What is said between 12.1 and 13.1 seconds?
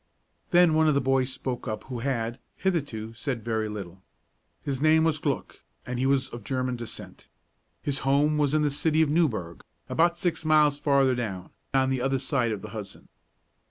side of the Hudson.